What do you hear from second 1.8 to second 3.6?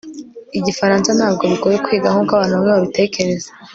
kwiga nkuko abantu bamwe babitekereza